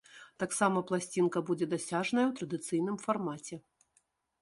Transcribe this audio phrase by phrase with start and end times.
[0.43, 3.65] Таксама пласцінка будзе дасяжная ў традыцыйным фармаце.